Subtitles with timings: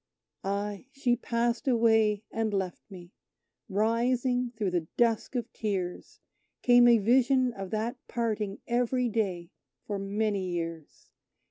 [0.43, 3.11] Ay, she passed away and left me!
[3.69, 6.19] Rising through the dusk of tears,
[6.63, 9.51] Came a vision of that parting every day
[9.85, 11.11] for many years!